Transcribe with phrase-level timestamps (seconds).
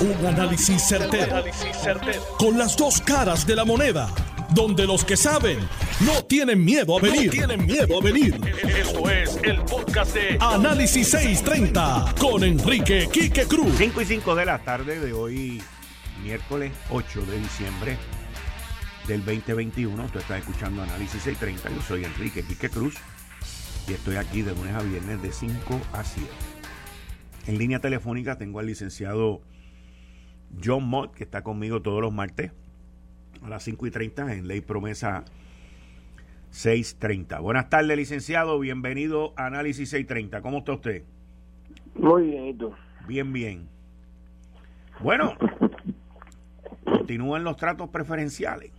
[0.00, 1.44] Un análisis certero,
[2.38, 4.08] Con las dos caras de la moneda.
[4.54, 5.58] Donde los que saben
[6.00, 7.30] no tienen miedo a venir.
[7.30, 8.40] tienen miedo a venir.
[8.66, 13.74] Esto es el podcast de Análisis 630 con Enrique Quique Cruz.
[13.76, 15.62] 5 y 5 de la tarde de hoy,
[16.24, 17.98] miércoles 8 de diciembre
[19.06, 20.06] del 2021.
[20.06, 21.68] Tú estás escuchando Análisis 630.
[21.76, 22.94] Yo soy Enrique Quique Cruz
[23.86, 26.26] y estoy aquí de lunes a viernes de 5 a 7.
[27.48, 29.42] En línea telefónica tengo al licenciado
[30.62, 32.52] John Mott, que está conmigo todos los martes
[33.42, 35.24] a las 5 y 30 en Ley Promesa
[36.50, 37.40] 630.
[37.40, 38.58] Buenas tardes, licenciado.
[38.58, 40.42] Bienvenido a Análisis 630.
[40.42, 41.04] ¿Cómo está usted?
[41.94, 42.72] Muy bien, ¿y tú?
[43.06, 43.68] Bien, bien.
[45.00, 45.34] Bueno,
[46.84, 48.72] continúan los tratos preferenciales.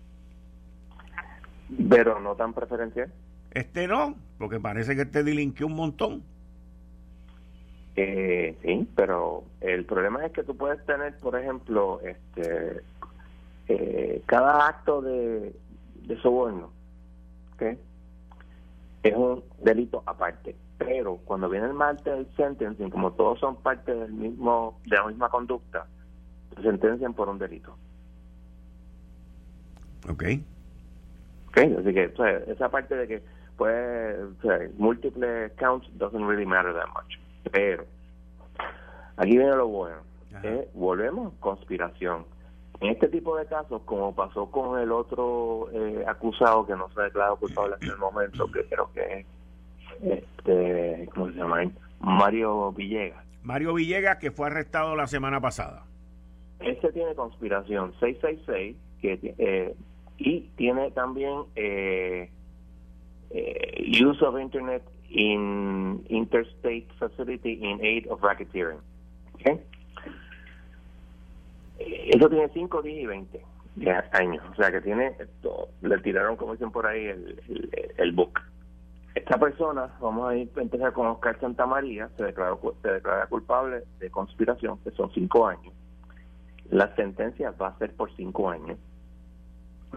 [1.89, 3.11] Pero no tan preferencial.
[3.52, 6.23] Este no, porque parece que este delinquió un montón.
[7.95, 12.81] Eh, sí, pero el problema es que tú puedes tener, por ejemplo, este
[13.67, 15.53] eh, cada acto de,
[16.22, 16.72] soborno
[17.56, 17.78] ¿okay?
[19.03, 20.56] es un delito aparte.
[20.78, 25.08] Pero cuando viene el martes del sentencing, como todos son parte del mismo de la
[25.08, 25.86] misma conducta,
[26.55, 27.78] se sentencian por un delito.
[30.09, 30.23] Ok.
[31.50, 32.14] Ok, así que
[32.48, 33.23] esa parte de que
[33.58, 34.17] puede,
[34.78, 37.20] múltiples counts doesn't really matter that much.
[37.52, 37.85] Pero
[39.17, 39.97] aquí viene lo bueno.
[40.73, 42.25] volvemos, conspiración.
[42.80, 47.02] En este tipo de casos, como pasó con el otro eh, acusado que no se
[47.02, 49.25] ha declarado culpable hasta el momento, que creo que es,
[50.02, 51.61] este, ¿cómo se llama?
[51.99, 53.23] Mario Villegas.
[53.43, 55.83] Mario Villegas, que fue arrestado la semana pasada.
[56.59, 59.75] Este tiene conspiración 666 que, eh,
[60.17, 62.31] y tiene también eh,
[63.30, 68.80] use of Internet in interstate facility in aid of racketeering.
[69.36, 69.59] ¿Okay?
[71.80, 73.45] Eso tiene 5, 10 y 20
[74.14, 74.44] años.
[74.52, 75.16] O sea que tiene,
[75.82, 78.39] le tiraron, como dicen por ahí, el, el, book.
[79.16, 83.26] Esta persona, vamos a, ir, a empezar con Oscar Santa María, se declaró se declara
[83.27, 85.73] culpable de conspiración, que son 5 años.
[86.70, 88.77] La sentencia va a ser por 5 años.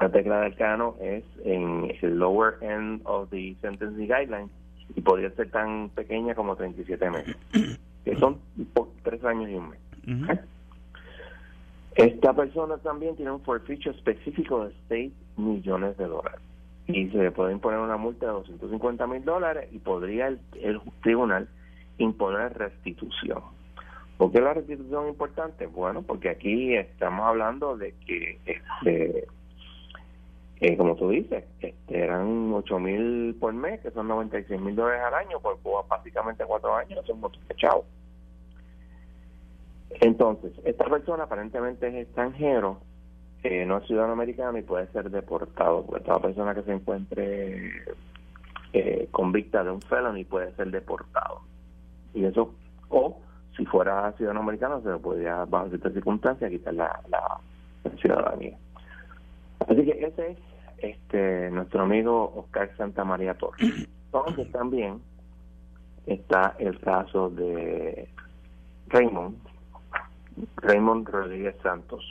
[0.01, 4.51] La tecla del cano es en el lower end of the sentencing guidelines
[4.95, 7.37] y podría ser tan pequeña como 37 meses,
[8.05, 8.39] que son
[8.73, 10.41] por 3 años y un mes.
[11.95, 16.41] Esta persona también tiene un forfeiture específico de 6 millones de dólares
[16.87, 20.41] y se le puede imponer una multa de 250 mil dólares y podría el,
[21.03, 21.49] tribunal
[21.99, 23.41] imponer restitución.
[24.19, 25.67] ¿Por qué la restitución es importante?
[25.67, 29.27] Bueno, porque aquí estamos hablando de que, este,
[30.61, 35.03] eh, como tú dices, este, eran 8 mil por mes, que son 96 mil dólares
[35.07, 37.85] al año, por básicamente cuatro años, son muchos chavos.
[40.01, 42.81] Entonces, esta persona aparentemente es extranjero,
[43.43, 45.85] eh, no es ciudadano americano y puede ser deportado.
[45.85, 47.71] Porque toda persona que se encuentre
[48.73, 51.43] eh, convicta de un felony puede ser deportado.
[52.15, 52.55] Y eso,
[52.89, 53.21] o
[53.57, 57.41] si fuera ciudadano americano, se le podría, bajo ciertas circunstancias, quitar la, la,
[57.99, 58.57] ciudadanía.
[59.69, 60.39] Así que ese es
[60.79, 63.89] este nuestro amigo Oscar Santa María Torres.
[64.07, 65.01] Entonces también
[66.07, 68.09] está el caso de
[68.89, 69.37] Raymond,
[70.57, 72.05] Raymond Rodríguez Santos.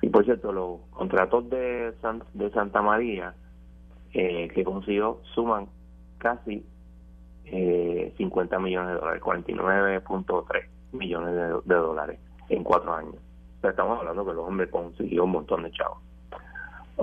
[0.00, 1.94] Y por cierto, los contratos de,
[2.34, 3.34] de Santa María
[4.12, 5.68] eh, que consiguió suman
[6.18, 6.66] casi
[7.44, 13.14] eh, 50 millones de dólares, 49.3 millones de, dólares en cuatro años.
[13.62, 15.98] estamos hablando que el hombre consiguió un montón de chavos.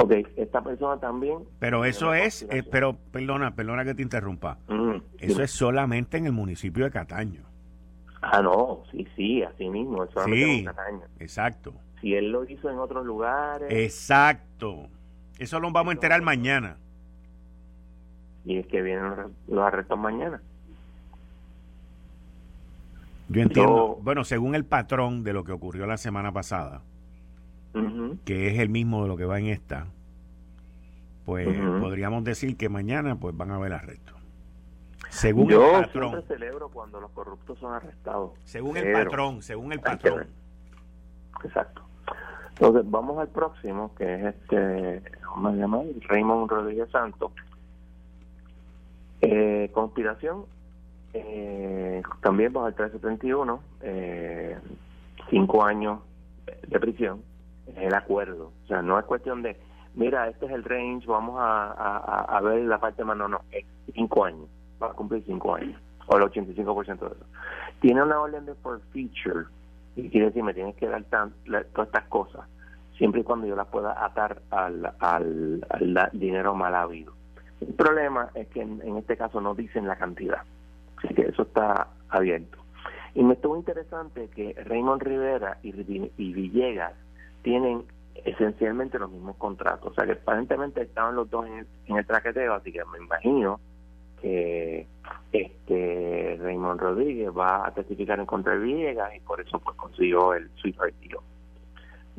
[0.01, 1.39] Ok, esta persona también...
[1.59, 4.57] Pero eso es, eh, pero perdona, perdona que te interrumpa.
[5.19, 7.41] eso es solamente en el municipio de Cataño.
[8.21, 10.05] Ah, no, sí, sí, así mismo.
[10.05, 10.65] Eso sí,
[11.19, 11.73] exacto.
[11.99, 13.67] Si él lo hizo en otros lugares.
[13.71, 14.87] Exacto.
[15.37, 16.77] Eso lo vamos a enterar mañana.
[18.45, 19.13] Y es que vienen
[19.49, 20.41] los arrestos mañana.
[23.27, 23.99] Yo entiendo.
[24.01, 26.83] bueno, según el patrón de lo que ocurrió la semana pasada,
[28.25, 29.87] que es el mismo de lo que va en esta,
[31.25, 31.47] pues
[31.79, 34.15] podríamos decir que mañana pues van a haber arrestos.
[35.09, 36.23] Según Yo el patrón.
[36.27, 38.31] celebro cuando los corruptos son arrestados.
[38.43, 40.27] Según el patrón, según el patrón.
[41.43, 41.81] Exacto.
[42.51, 45.81] Entonces, vamos al próximo, que es este, ¿cómo se llama?
[46.09, 47.31] Raymond Rodríguez Santos.
[49.21, 50.45] Eh, conspiración,
[51.13, 54.57] eh, también bajo el 371, eh,
[55.29, 55.99] cinco años
[56.67, 57.21] de prisión,
[57.75, 58.51] es el acuerdo.
[58.63, 59.57] O sea, no es cuestión de,
[59.95, 63.65] mira, este es el range, vamos a, a ver la parte más, no, no, es
[63.93, 64.47] cinco años
[64.81, 67.25] va a cumplir cinco años, o el 85% de eso.
[67.81, 69.45] Tiene una orden de forfeiture
[69.95, 72.41] Y quiere decir, me tienes que dar todas estas cosas,
[72.97, 77.13] siempre y cuando yo las pueda atar al, al, dinero mal habido.
[77.61, 80.43] El problema es que en, este caso no dicen la cantidad,
[80.97, 82.57] así que eso está abierto.
[83.15, 85.73] Y me estuvo interesante que Raymond Rivera y,
[86.17, 86.93] y Villegas
[87.41, 87.83] tienen
[88.25, 89.91] esencialmente los mismos contratos.
[89.91, 93.59] O sea que aparentemente estaban los dos en el, traqueteo, así que me imagino
[94.21, 94.87] que
[95.31, 100.33] este Raymond Rodríguez va a testificar en contra de Villegas y por eso pues consiguió
[100.33, 100.93] el sweetheart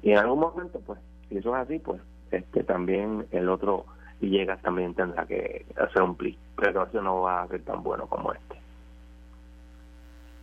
[0.03, 2.01] Y en algún momento, pues, si eso es así, pues
[2.31, 3.87] este también el otro
[4.21, 8.07] Villegas también tendrá que hacer un pli, pero eso no va a ser tan bueno
[8.07, 8.61] como este.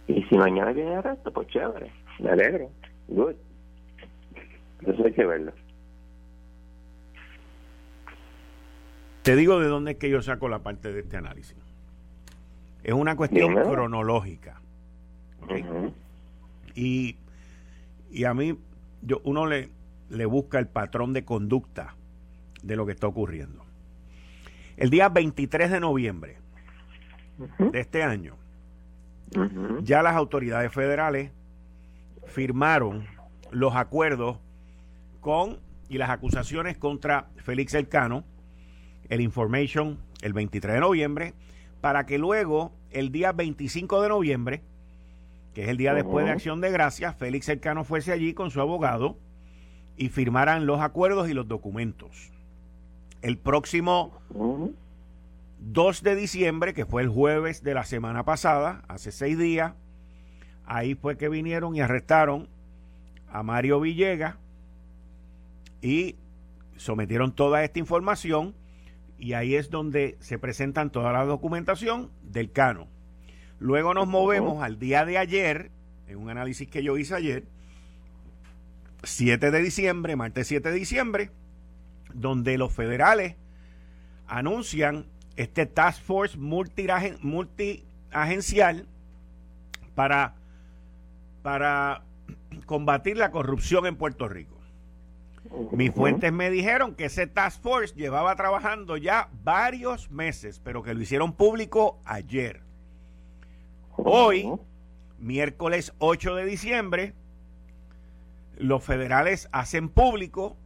[0.08, 2.70] Y si mañana viene el resto, pues chévere, me alegro,
[3.08, 3.36] good.
[4.86, 5.52] Eso hay que verlo.
[9.24, 11.58] Te digo de dónde es que yo saco la parte de este análisis.
[12.84, 14.62] Es una cuestión cronológica.
[16.76, 17.18] y,
[18.10, 18.58] y a mí,
[19.02, 19.70] yo, uno le,
[20.10, 21.96] le busca el patrón de conducta
[22.64, 23.66] de lo que está ocurriendo.
[24.78, 26.38] El día 23 de noviembre
[27.60, 28.36] de este año,
[29.82, 31.32] ya las autoridades federales
[32.28, 33.06] firmaron
[33.52, 34.38] los acuerdos
[35.28, 35.60] con
[35.90, 38.24] y las acusaciones contra Félix Elcano,
[39.10, 41.34] el Information, el 23 de noviembre,
[41.82, 44.62] para que luego, el día 25 de noviembre,
[45.54, 48.62] que es el día después de Acción de Gracias, Félix Elcano fuese allí con su
[48.62, 49.18] abogado
[49.98, 52.32] y firmaran los acuerdos y los documentos.
[53.22, 54.22] El próximo
[55.60, 59.74] 2 de diciembre, que fue el jueves de la semana pasada, hace seis días,
[60.66, 62.48] ahí fue que vinieron y arrestaron
[63.30, 64.38] a Mario Villegas,
[65.82, 66.16] y
[66.76, 68.56] sometieron toda esta información
[69.18, 72.88] y ahí es donde se presentan toda la documentación del Cano.
[73.60, 75.72] Luego nos movemos al día de ayer,
[76.08, 77.46] en un análisis que yo hice ayer,
[79.04, 81.32] 7 de diciembre, martes 7 de diciembre,
[82.14, 83.36] donde los federales
[84.28, 88.88] anuncian este Task Force multiagencial
[89.96, 90.36] para,
[91.42, 92.04] para
[92.66, 94.57] combatir la corrupción en Puerto Rico.
[95.72, 100.94] Mis fuentes me dijeron que ese task force llevaba trabajando ya varios meses, pero que
[100.94, 102.62] lo hicieron público ayer.
[103.96, 104.52] Hoy,
[105.20, 107.14] miércoles 8 de diciembre,
[108.58, 110.58] los federales hacen público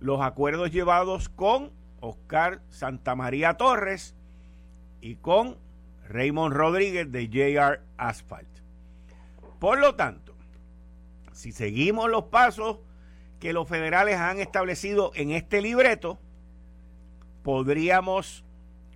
[0.00, 1.70] los acuerdos llevados con
[2.00, 4.14] Oscar Santamaría Torres
[5.00, 5.56] y con
[6.08, 8.48] Raymond Rodríguez de JR Asphalt.
[9.58, 10.34] Por lo tanto,
[11.32, 12.78] si seguimos los pasos
[13.44, 16.18] que los federales han establecido en este libreto,
[17.42, 18.42] podríamos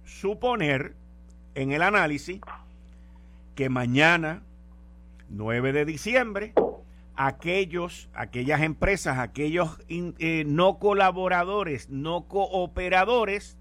[0.06, 0.95] suponer
[1.55, 2.41] en el análisis
[3.55, 4.43] que mañana,
[5.29, 6.55] 9 de diciembre,
[7.15, 13.59] aquellos, aquellas empresas, aquellos eh, no colaboradores, no cooperadores,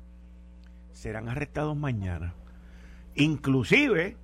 [0.93, 2.33] serán arrestados mañana.
[3.13, 4.15] Inclusive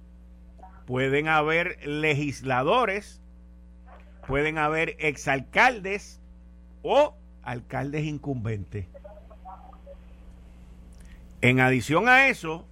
[0.86, 3.22] pueden haber legisladores,
[4.26, 6.22] pueden haber exalcaldes
[6.84, 8.86] o alcaldes incumbentes.
[11.42, 12.68] En adición a eso,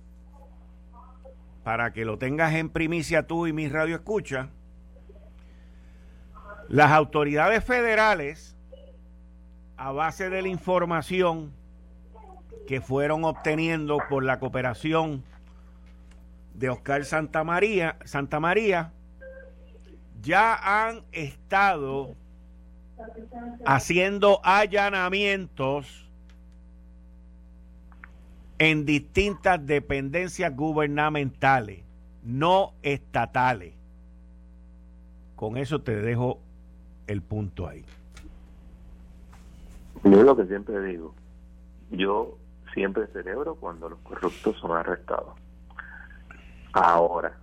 [1.63, 4.49] para que lo tengas en primicia tú y mi radio escucha,
[6.69, 8.55] las autoridades federales,
[9.75, 11.51] a base de la información
[12.67, 15.23] que fueron obteniendo por la cooperación
[16.53, 18.93] de Oscar Santa María, Santa María,
[20.21, 22.15] ya han estado
[23.65, 26.09] haciendo allanamientos
[28.59, 31.83] en distintas dependencias gubernamentales,
[32.23, 33.73] no estatales.
[35.35, 36.39] Con eso te dejo
[37.07, 37.83] el punto ahí.
[40.03, 41.15] Yo lo que siempre digo,
[41.89, 42.37] yo
[42.73, 45.35] siempre celebro cuando los corruptos son arrestados.
[46.73, 47.35] Ahora,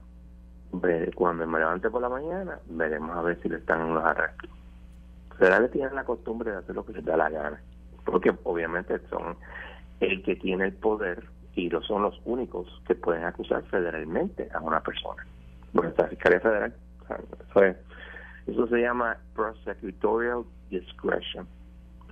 [1.15, 4.50] cuando me levante por la mañana, veremos a ver si le están los arrestos
[5.38, 7.61] federales tienen la costumbre de hacer lo que les da la gana,
[8.04, 9.37] porque obviamente son
[10.00, 14.61] el que tiene el poder y lo son los únicos que pueden acusar federalmente a
[14.61, 15.26] una persona.
[15.73, 16.75] Bueno, esta Fiscalía Federal,
[17.50, 17.76] eso,
[18.47, 21.47] eso se llama prosecutorial discretion.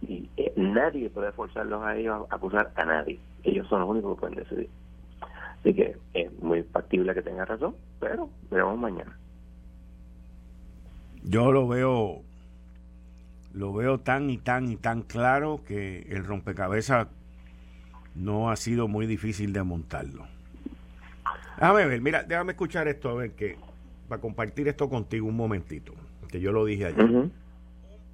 [0.03, 3.19] Y eh, nadie puede forzarlos a ellos a acusar a nadie.
[3.45, 4.69] Ellos son los únicos que pueden decidir.
[5.61, 9.17] Así que es muy factible que tenga razón, pero veremos mañana.
[11.23, 12.23] Yo lo veo
[13.57, 17.09] lo veo tan y tan y tan claro que el rompecabezas
[18.15, 20.29] no ha sido muy difícil de montarlo.
[21.59, 23.57] Déjame ver, mira, déjame escuchar esto, a ver que,
[24.11, 25.95] para compartir esto contigo un momentito.
[26.29, 27.03] que yo lo dije ayer.
[27.03, 27.33] Un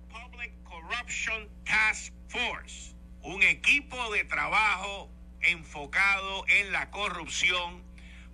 [0.09, 2.95] Public Corruption Task Force,
[3.25, 7.83] un equipo de trabajo enfocado en la corrupción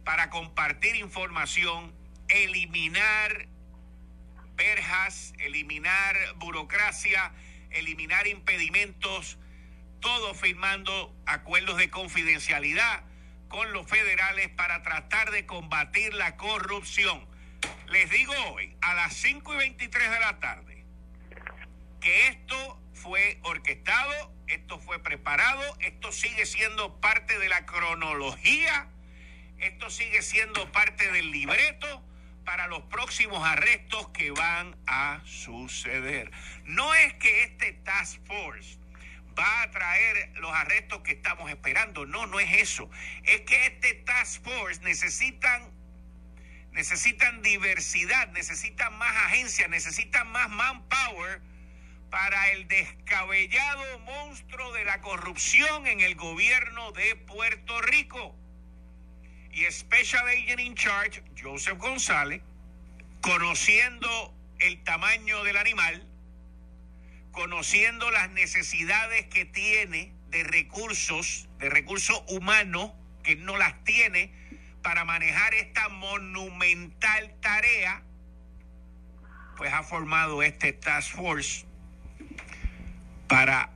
[0.04, 1.90] para compartir información,
[2.28, 3.47] eliminar
[4.58, 7.32] verjas, eliminar burocracia,
[7.70, 9.38] eliminar impedimentos,
[10.00, 13.04] todo firmando acuerdos de confidencialidad
[13.48, 17.26] con los federales para tratar de combatir la corrupción.
[17.86, 20.84] Les digo hoy, a las 5 y 23 de la tarde,
[22.00, 28.88] que esto fue orquestado, esto fue preparado, esto sigue siendo parte de la cronología,
[29.58, 32.04] esto sigue siendo parte del libreto
[32.48, 36.30] para los próximos arrestos que van a suceder.
[36.64, 38.78] No es que este Task Force
[39.38, 42.90] va a traer los arrestos que estamos esperando, no, no es eso.
[43.24, 45.70] Es que este Task Force necesitan
[46.72, 51.42] necesitan diversidad, necesitan más agencias, necesitan más manpower
[52.08, 58.34] para el descabellado monstruo de la corrupción en el gobierno de Puerto Rico
[59.70, 62.40] Special Agent in Charge, Joseph González,
[63.20, 66.02] conociendo el tamaño del animal,
[67.32, 74.32] conociendo las necesidades que tiene de recursos, de recursos humanos, que no las tiene
[74.82, 78.02] para manejar esta monumental tarea,
[79.56, 81.66] pues ha formado este Task Force
[83.28, 83.70] para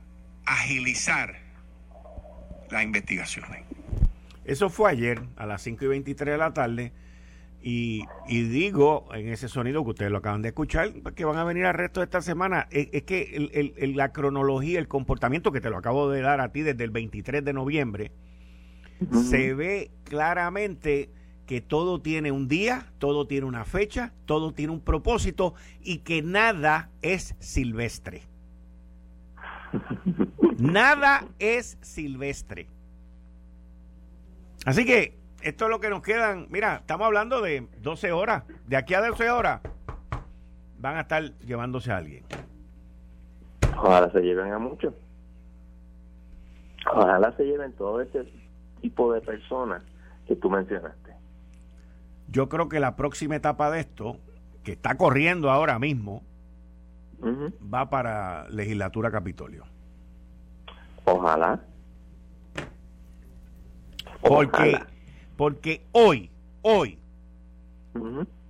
[0.45, 1.39] agilizar
[2.69, 3.72] las investigaciones.
[4.45, 6.93] Eso fue ayer a las 5 y 23 de la tarde.
[7.65, 11.65] Y, digo en ese sonido que ustedes lo acaban de escuchar, que van a venir
[11.65, 12.67] al resto de esta semana.
[12.71, 16.83] Es, que la cronología, el comportamiento que te lo acabo de dar a ti desde
[16.83, 18.11] el 23 de noviembre,
[19.11, 21.09] se ve claramente
[21.45, 26.21] que todo tiene un día, todo tiene una fecha, todo tiene un propósito y que
[26.21, 28.23] nada es silvestre.
[30.57, 32.67] nada es silvestre.
[34.65, 36.47] Así que esto es lo que nos quedan.
[36.49, 38.43] Mira, estamos hablando de 12 horas.
[38.65, 39.61] De aquí a 12 horas
[40.77, 42.23] van a estar llevándose a alguien.
[43.77, 44.93] Ojalá se lleven a muchos.
[46.93, 48.25] Ojalá se lleven todo este
[48.81, 49.81] tipo de personas
[50.27, 51.13] que tú mencionaste.
[52.27, 54.17] Yo creo que la próxima etapa de esto,
[54.63, 56.23] que está corriendo ahora mismo,
[57.73, 59.65] va para legislatura Capitolio.
[61.05, 61.59] Ojalá.
[64.27, 64.79] Porque,
[65.35, 66.99] porque hoy, hoy,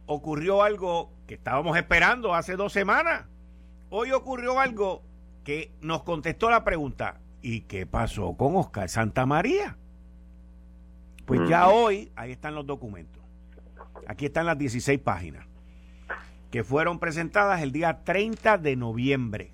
[0.06, 3.25] ocurrió algo que estábamos esperando hace dos semanas.
[3.89, 5.03] Hoy ocurrió algo
[5.44, 9.77] que nos contestó la pregunta, ¿y qué pasó con Oscar Santa María?
[11.25, 13.24] Pues ya hoy, ahí están los documentos.
[14.08, 15.46] Aquí están las 16 páginas
[16.53, 19.51] que fueron presentadas el día 30 de noviembre.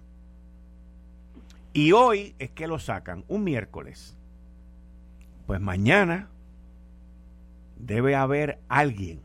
[1.72, 4.18] Y hoy es que lo sacan, un miércoles.
[5.50, 6.29] Pues mañana
[7.75, 9.20] debe haber alguien,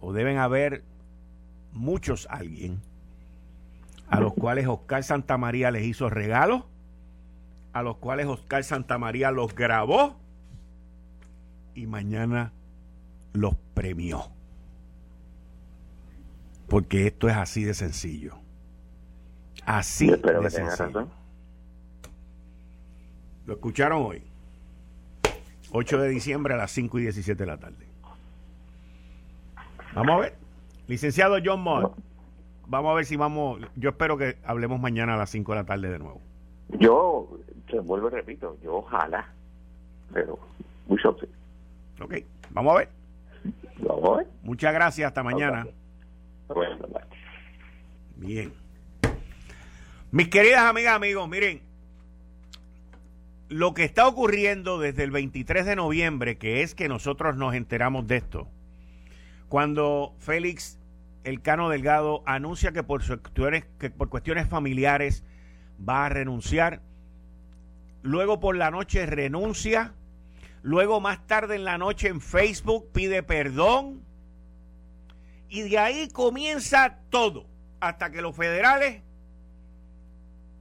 [0.00, 0.82] o deben haber
[1.70, 2.80] muchos alguien,
[4.08, 6.64] a los cuales Oscar Santamaría les hizo regalos,
[7.72, 10.16] a los cuales Oscar Santamaría los grabó
[11.76, 12.52] y mañana
[13.32, 14.32] los premió.
[16.66, 18.34] Porque esto es así de sencillo.
[19.64, 21.08] Así de sencillo.
[23.46, 24.29] Lo escucharon hoy.
[25.72, 27.86] 8 de diciembre a las 5 y 17 de la tarde.
[29.94, 30.34] Vamos a ver.
[30.86, 31.96] Licenciado John Mott,
[32.66, 33.60] vamos a ver si vamos.
[33.76, 36.20] Yo espero que hablemos mañana a las 5 de la tarde de nuevo.
[36.78, 39.32] Yo, te vuelvo y repito, yo ojalá,
[40.12, 40.38] pero
[40.86, 41.16] mucho
[42.00, 42.14] Ok,
[42.50, 42.88] vamos a ver.
[43.78, 44.26] Vamos a ver.
[44.42, 45.66] Muchas gracias, hasta mañana.
[48.16, 48.52] Bien.
[50.10, 51.62] Mis queridas amigas, amigos, miren,
[53.50, 58.06] lo que está ocurriendo desde el 23 de noviembre, que es que nosotros nos enteramos
[58.06, 58.48] de esto,
[59.48, 60.78] cuando Félix
[61.24, 65.24] Elcano Delgado anuncia que por, cuestiones, que por cuestiones familiares
[65.86, 66.80] va a renunciar,
[68.02, 69.94] luego por la noche renuncia,
[70.62, 74.04] luego más tarde en la noche en Facebook pide perdón,
[75.48, 77.48] y de ahí comienza todo,
[77.80, 79.02] hasta que los federales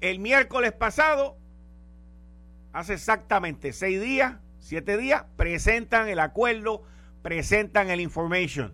[0.01, 1.38] el miércoles pasado
[2.73, 6.83] hace exactamente seis días, siete días, presentan el acuerdo,
[7.21, 8.73] presentan el information.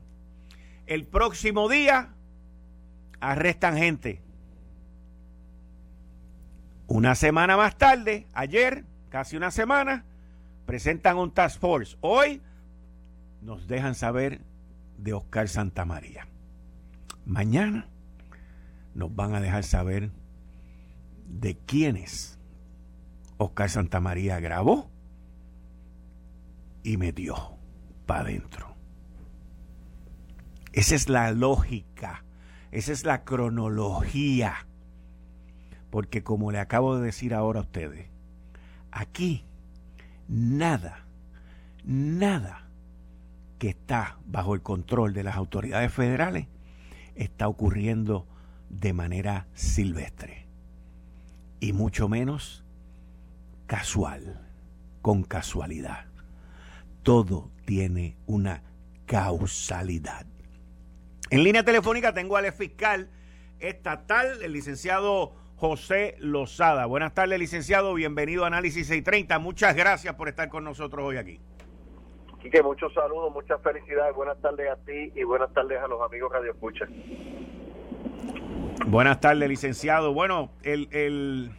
[0.86, 2.14] El próximo día
[3.20, 4.22] arrestan gente.
[6.88, 10.06] Una semana más tarde, ayer, casi una semana,
[10.66, 11.98] presentan un task force.
[12.02, 12.42] Hoy
[13.42, 14.42] nos dejan saber
[14.98, 16.28] de Oscar Santamaría.
[17.26, 17.88] Mañana
[18.94, 20.12] nos van a dejar saber
[21.28, 22.35] de quiénes
[23.38, 24.90] Oscar Santamaría grabó
[26.84, 27.58] y metió
[28.06, 28.76] para adentro.
[30.74, 32.26] Esa es la lógica,
[32.72, 34.68] esa es la cronología.
[35.90, 38.10] Porque como le acabo de decir ahora a ustedes,
[38.92, 39.46] aquí
[40.28, 41.06] nada,
[41.84, 42.68] nada
[43.58, 46.48] que está bajo el control de las autoridades federales
[47.16, 48.28] está ocurriendo
[48.70, 50.48] de manera silvestre
[51.62, 52.65] y mucho menos
[53.68, 54.42] casual,
[55.02, 56.06] con casualidad.
[57.04, 58.64] Todo tiene una
[59.06, 60.26] causalidad.
[61.30, 63.10] En línea telefónica tengo al fiscal
[63.60, 66.86] estatal, el licenciado José Lozada.
[66.86, 67.94] Buenas tardes, licenciado.
[67.94, 69.40] Bienvenido a Análisis 630.
[69.40, 71.40] Muchas gracias por estar con nosotros hoy aquí.
[72.42, 74.16] Quique, muchos saludos, muchas felicidades.
[74.16, 76.86] Buenas tardes a ti y buenas tardes a los amigos Radio Escucha.
[78.86, 80.14] Buenas tardes, licenciado.
[80.14, 81.52] Bueno, el, el,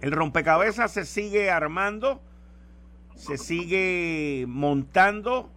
[0.00, 2.20] el rompecabezas se sigue armando,
[3.14, 5.50] se sigue montando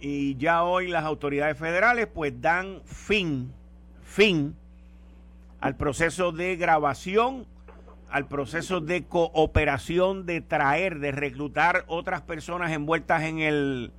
[0.00, 3.52] y ya hoy las autoridades federales pues dan fin,
[4.02, 4.56] fin
[5.60, 7.46] al proceso de grabación,
[8.10, 13.92] al proceso de cooperación, de traer, de reclutar otras personas envueltas en el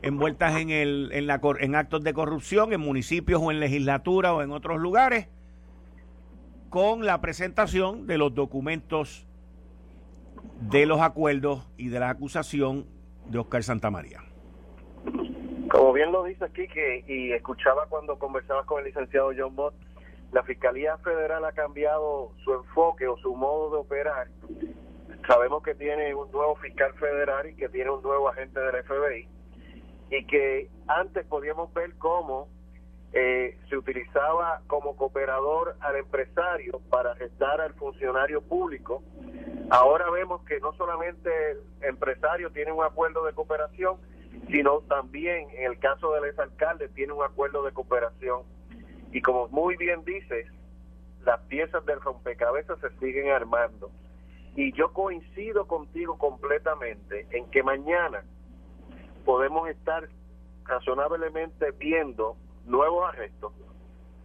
[0.00, 4.42] envueltas en el en la en actos de corrupción en municipios o en legislatura o
[4.42, 5.26] en otros lugares
[6.70, 9.26] con la presentación de los documentos
[10.60, 12.86] de los acuerdos y de la acusación
[13.26, 14.20] de Oscar Santamaría.
[15.70, 16.66] Como bien lo dice aquí,
[17.06, 19.74] y escuchaba cuando conversaba con el licenciado John Mott,
[20.32, 24.28] la Fiscalía Federal ha cambiado su enfoque o su modo de operar.
[25.26, 29.28] Sabemos que tiene un nuevo fiscal federal y que tiene un nuevo agente del FBI
[30.10, 32.48] y que antes podíamos ver cómo
[33.12, 39.02] eh, se utilizaba como cooperador al empresario para arrestar al funcionario público.
[39.70, 43.96] Ahora vemos que no solamente el empresario tiene un acuerdo de cooperación,
[44.50, 48.42] sino también en el caso del exalcalde tiene un acuerdo de cooperación.
[49.10, 50.46] Y como muy bien dices,
[51.24, 53.90] las piezas del rompecabezas se siguen armando.
[54.54, 58.22] Y yo coincido contigo completamente en que mañana
[59.24, 60.08] podemos estar
[60.64, 62.36] razonablemente viendo
[62.68, 63.52] nuevos arrestos.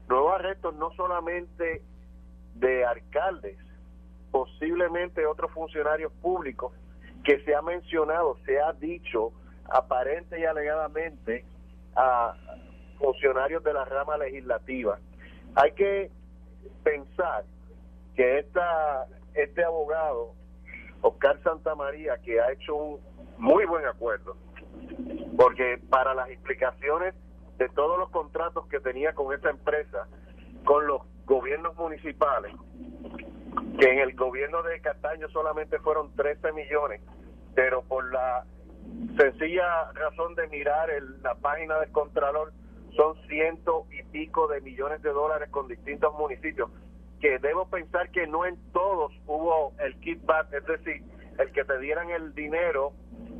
[0.07, 1.81] Nuevos arrestos no solamente
[2.55, 3.57] de alcaldes,
[4.31, 6.73] posiblemente otros funcionarios públicos
[7.23, 9.31] que se ha mencionado, se ha dicho
[9.69, 11.45] aparente y alegadamente
[11.95, 12.35] a
[12.99, 14.99] funcionarios de la rama legislativa.
[15.55, 16.11] Hay que
[16.83, 17.45] pensar
[18.15, 20.33] que esta, este abogado,
[21.01, 22.99] Oscar Santamaría, que ha hecho un
[23.37, 24.35] muy buen acuerdo,
[25.37, 27.15] porque para las explicaciones
[27.57, 30.07] de todos los contratos que tenía con esta empresa,
[30.65, 32.53] con los gobiernos municipales,
[33.79, 37.01] que en el gobierno de Castaño solamente fueron 13 millones,
[37.55, 38.45] pero por la
[39.17, 42.51] sencilla razón de mirar el, la página del Contralor,
[42.95, 46.69] son ciento y pico de millones de dólares con distintos municipios,
[47.19, 51.03] que debo pensar que no en todos hubo el kickback, es decir,
[51.39, 52.93] el que te dieran el dinero,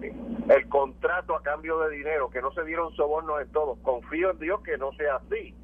[0.07, 3.77] el contrato a cambio de dinero, que no se dieron sobornos en todos.
[3.79, 5.55] Confío en Dios que no sea así,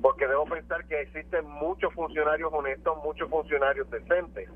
[0.00, 4.48] porque debo pensar que existen muchos funcionarios honestos, muchos funcionarios decentes,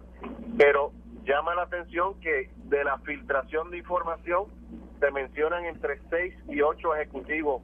[0.56, 0.92] pero
[1.24, 4.46] llama la atención que de la filtración de información
[4.98, 7.62] se mencionan entre seis y ocho ejecutivos.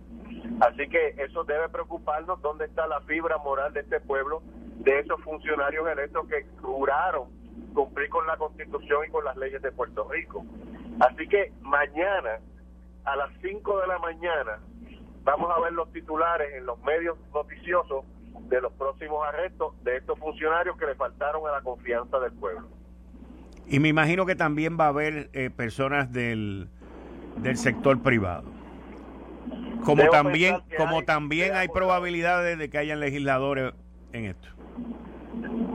[0.61, 4.43] Así que eso debe preocuparnos, dónde está la fibra moral de este pueblo,
[4.79, 7.29] de esos funcionarios electos que juraron
[7.75, 10.45] cumplir con la constitución y con las leyes de Puerto Rico.
[11.01, 12.39] Así que mañana,
[13.05, 14.61] a las 5 de la mañana,
[15.25, 18.05] vamos a ver los titulares en los medios noticiosos
[18.49, 22.69] de los próximos arrestos de estos funcionarios que le faltaron a la confianza del pueblo.
[23.67, 26.69] Y me imagino que también va a haber eh, personas del,
[27.39, 28.45] del sector privado.
[29.85, 33.75] Como también, como hay, también hay probabilidades de que hayan legisladores
[34.13, 34.49] en esto.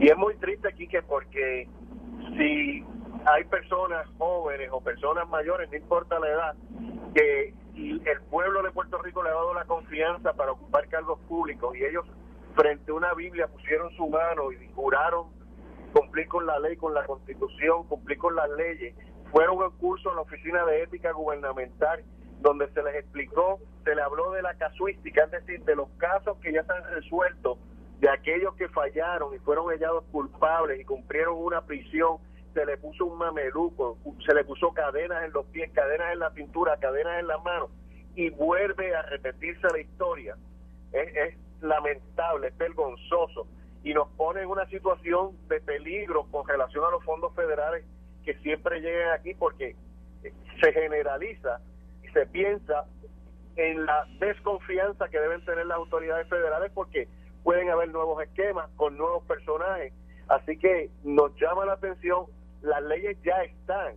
[0.00, 1.68] Y es muy triste, aquí que porque
[2.36, 2.84] si
[3.26, 6.54] hay personas jóvenes o personas mayores, no importa la edad,
[7.14, 11.74] que el pueblo de Puerto Rico le ha dado la confianza para ocupar cargos públicos
[11.76, 12.04] y ellos
[12.54, 15.28] frente a una Biblia pusieron su mano y juraron
[15.92, 18.94] cumplir con la ley, con la constitución, cumplir con las leyes.
[19.32, 22.04] Fueron un curso en la Oficina de Ética Gubernamental
[22.40, 26.38] donde se les explicó, se le habló de la casuística, es decir, de los casos
[26.38, 27.58] que ya están resueltos,
[28.00, 32.16] de aquellos que fallaron y fueron hallados culpables y cumplieron una prisión,
[32.54, 36.30] se le puso un mameluco, se le puso cadenas en los pies, cadenas en la
[36.32, 37.70] cintura, cadenas en las manos,
[38.14, 40.36] y vuelve a repetirse la historia.
[40.92, 43.46] Es, es lamentable, es vergonzoso
[43.82, 47.84] y nos pone en una situación de peligro con relación a los fondos federales
[48.24, 49.74] que siempre llegan aquí porque
[50.60, 51.60] se generaliza
[52.02, 52.84] y se piensa
[53.56, 57.08] en la desconfianza que deben tener las autoridades federales porque
[57.42, 59.92] pueden haber nuevos esquemas con nuevos personajes.
[60.28, 62.26] Así que nos llama la atención,
[62.62, 63.94] las leyes ya están,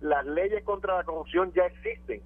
[0.00, 2.22] las leyes contra la corrupción ya existen.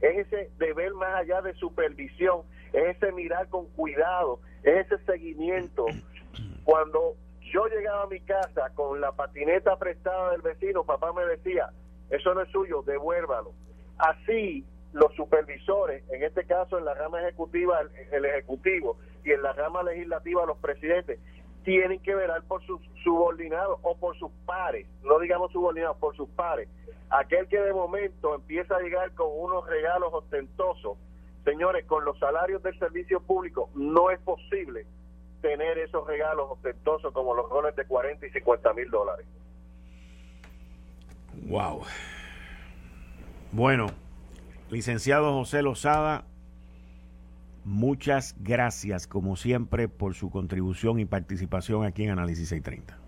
[0.00, 5.86] Es ese deber más allá de supervisión, es ese mirar con cuidado, es ese seguimiento.
[6.64, 11.70] Cuando yo llegaba a mi casa con la patineta prestada del vecino, papá me decía,
[12.10, 13.52] eso no es suyo, devuélvalo.
[13.98, 17.80] Así los supervisores, en este caso en la rama ejecutiva,
[18.12, 21.18] el, ejecutivo, y en la rama legislativa, los presidentes,
[21.64, 26.28] tienen que velar por sus subordinados o por sus pares, no digamos subordinados, por sus
[26.30, 26.68] pares.
[27.10, 30.98] Aquel que de momento empieza a llegar con unos regalos ostentosos,
[31.44, 34.86] señores, con los salarios del servicio público no es posible
[35.40, 39.26] tener esos regalos ostentosos como los roles de 40 y 50 mil dólares.
[41.46, 41.82] Wow.
[43.52, 43.86] Bueno,
[44.70, 46.24] licenciado José Lozada,
[47.64, 53.04] muchas gracias como siempre por su contribución y participación aquí en Análisis 630.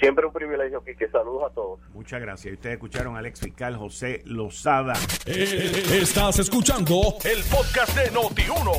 [0.00, 1.80] Siempre un privilegio, que Saludos a todos.
[1.92, 2.54] Muchas gracias.
[2.54, 4.94] Ustedes escucharon al ex fiscal José Lozada.
[5.26, 8.70] Eh, estás escuchando el podcast de Noti1.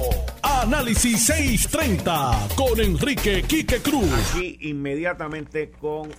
[0.42, 4.34] Análisis 630 con Enrique Quique Cruz.
[4.34, 6.10] Aquí inmediatamente con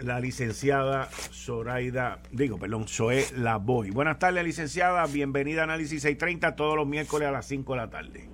[0.00, 3.90] la licenciada Zoraida, digo, perdón, Zoé Lavoy.
[3.90, 5.06] Buenas tardes, licenciada.
[5.06, 8.28] Bienvenida a Análisis 630 todos los miércoles a las 5 de la tarde.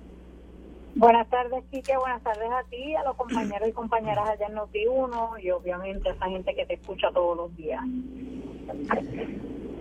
[0.95, 1.97] Buenas tardes, Quique.
[1.97, 6.13] Buenas tardes a ti, a los compañeros y compañeras allá en Noti1 y obviamente a
[6.13, 7.81] esa gente que te escucha todos los días.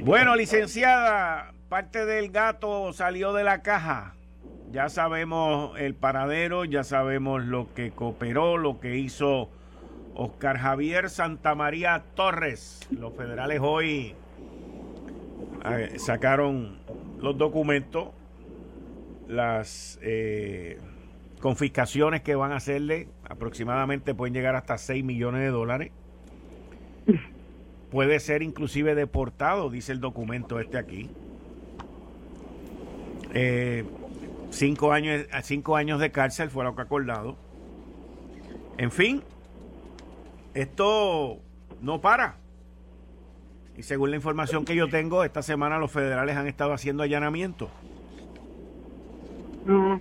[0.01, 4.15] Bueno, licenciada, parte del gato salió de la caja.
[4.73, 9.51] Ya sabemos el paradero, ya sabemos lo que cooperó, lo que hizo
[10.15, 12.81] Oscar Javier Santamaría Torres.
[12.91, 14.15] Los federales hoy
[15.65, 16.79] eh, sacaron
[17.21, 18.09] los documentos,
[19.29, 20.79] las eh,
[21.41, 25.93] confiscaciones que van a hacerle, aproximadamente pueden llegar hasta 6 millones de dólares.
[27.91, 31.11] Puede ser inclusive deportado, dice el documento este aquí.
[33.33, 33.85] Eh,
[34.51, 37.37] cinco, años, cinco años de cárcel fue lo que acordado.
[38.79, 39.23] En fin,
[40.55, 41.39] esto
[41.81, 42.37] no para.
[43.77, 47.69] Y según la información que yo tengo, esta semana los federales han estado haciendo allanamientos.
[49.67, 49.97] Mm.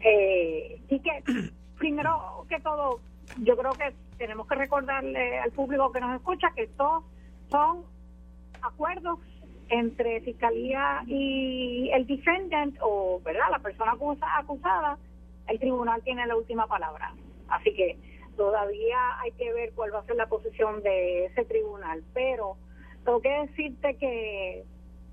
[0.00, 1.22] Eh, que,
[1.78, 3.00] primero que todo,
[3.42, 7.04] yo creo que tenemos que recordarle al público que nos escucha que estos
[7.50, 7.84] son
[8.62, 9.18] acuerdos
[9.68, 13.92] entre fiscalía y el defendant o verdad la persona
[14.38, 14.96] acusada
[15.48, 17.12] el tribunal tiene la última palabra
[17.48, 17.98] así que
[18.36, 22.56] todavía hay que ver cuál va a ser la posición de ese tribunal, pero
[23.04, 24.64] tengo que decirte que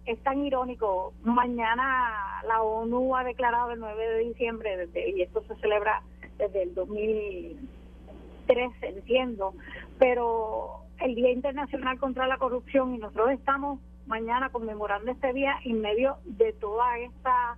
[0.05, 1.13] es tan irónico.
[1.23, 6.03] Mañana la ONU ha declarado el 9 de diciembre, desde, y esto se celebra
[6.37, 9.53] desde el 2013, entiendo,
[9.99, 15.81] pero el Día Internacional contra la Corrupción y nosotros estamos mañana conmemorando este día en
[15.81, 17.57] medio de toda esta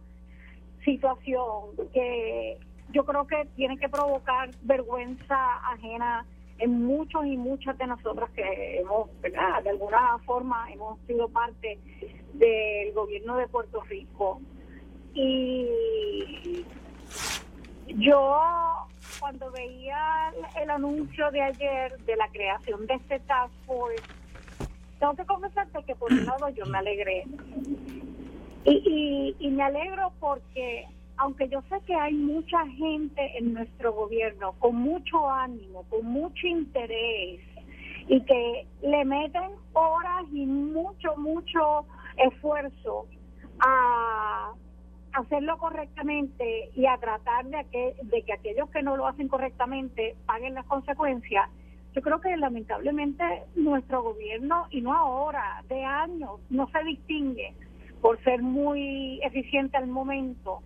[0.84, 2.60] situación que
[2.96, 5.36] yo creo que tiene que provocar vergüenza
[5.70, 6.26] ajena
[6.60, 11.78] en muchos y muchas de nosotras que hemos, de alguna forma, hemos sido parte
[12.34, 14.40] del gobierno de Puerto Rico.
[15.14, 16.64] Y
[17.88, 18.40] yo,
[19.20, 24.04] cuando veía el anuncio de ayer de la creación de este Task Force,
[25.00, 27.26] tengo que confesarte que por un lado yo me alegré.
[28.64, 34.54] Y, y me alegro porque aunque yo sé que hay mucha gente en nuestro gobierno
[34.60, 37.40] con mucho ánimo, con mucho interés
[38.08, 41.86] y que le meten horas y mucho, mucho
[42.18, 43.08] esfuerzo
[43.60, 44.52] a
[45.14, 50.16] hacerlo correctamente y a tratar de que, de que aquellos que no lo hacen correctamente
[50.26, 51.50] paguen las consecuencias,
[51.94, 53.24] yo creo que lamentablemente
[53.56, 57.54] nuestro gobierno, y no ahora, de años, no se distingue
[58.02, 60.62] por ser muy eficiente al momento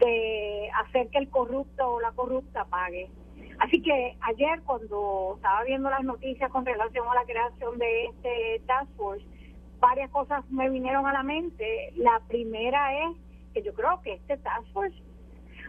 [0.00, 3.10] de hacer que el corrupto o la corrupta pague.
[3.58, 8.62] Así que ayer cuando estaba viendo las noticias con relación a la creación de este
[8.66, 9.24] task force,
[9.78, 11.92] varias cosas me vinieron a la mente.
[11.96, 13.16] La primera es
[13.52, 14.96] que yo creo que este task force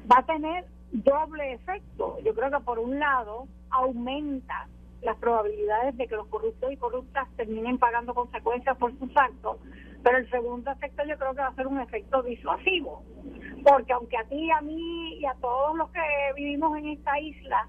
[0.10, 2.17] va a tener doble efecto.
[2.24, 4.67] Yo creo que por un lado aumenta
[5.02, 9.58] las probabilidades de que los corruptos y corruptas terminen pagando consecuencias por sus actos,
[10.04, 13.04] Pero el segundo efecto yo creo que va a ser un efecto disuasivo,
[13.64, 16.00] porque aunque a ti, a mí y a todos los que
[16.36, 17.68] vivimos en esta isla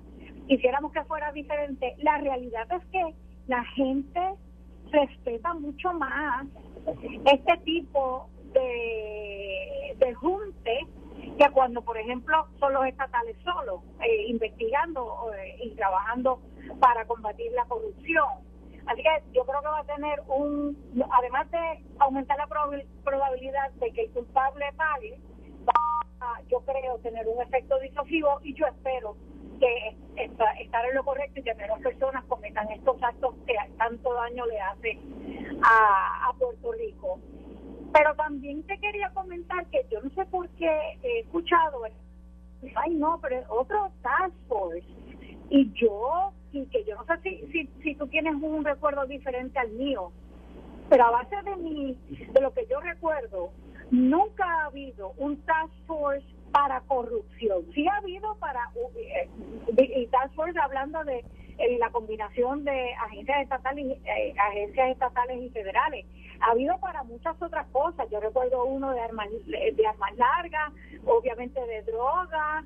[0.49, 3.15] quisiéramos que fuera diferente, la realidad es que
[3.47, 4.21] la gente
[4.91, 6.47] respeta mucho más
[7.25, 10.87] este tipo de, de junte
[11.39, 16.41] que cuando, por ejemplo, son los estatales solos eh, investigando eh, y trabajando
[16.81, 18.52] para combatir la corrupción.
[18.87, 20.77] Así que yo creo que va a tener un,
[21.11, 25.21] además de aumentar la probabilidad de que el culpable pague,
[25.67, 29.17] va a, yo creo, tener un efecto disuasivo y yo espero
[29.61, 29.97] que
[30.61, 34.61] estar en lo correcto y que menos personas cometan estos actos que tanto daño le
[34.61, 34.99] hace
[35.63, 37.21] a, a Puerto Rico.
[37.93, 41.83] Pero también te quería comentar que yo no sé por qué he escuchado,
[42.77, 44.87] ay no, pero otro task force.
[45.51, 49.59] Y yo, y que yo no sé si, si, si tú tienes un recuerdo diferente
[49.59, 50.13] al mío,
[50.89, 53.51] pero a base de mi, de lo que yo recuerdo,
[53.91, 57.65] nunca ha habido un task force para corrupción.
[57.75, 58.61] Sí ha habido para,
[58.97, 59.29] eh,
[59.79, 61.25] y task force hablando de
[61.59, 66.07] eh, la combinación de agencias estatales, eh, agencias estatales y federales
[66.41, 68.09] ha habido para muchas otras cosas.
[68.11, 70.73] Yo recuerdo uno de armas, de armas largas,
[71.07, 72.65] obviamente de drogas